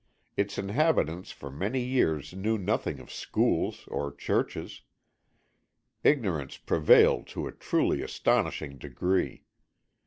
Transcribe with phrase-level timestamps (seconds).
[0.35, 4.81] Its inhabitants for many years knew nothing of schools, or churches.
[6.03, 9.43] Ignorance prevailed to a truly astonishing degree.